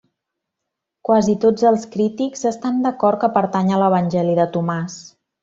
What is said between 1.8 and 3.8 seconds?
crítics estan d'acord que pertany